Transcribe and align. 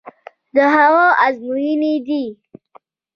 د 0.55 0.57
هغه 0.75 1.05
ازموینې 1.25 1.93
دي. 2.07 2.25